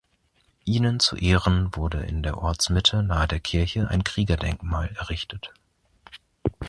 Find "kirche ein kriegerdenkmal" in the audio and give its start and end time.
3.39-4.87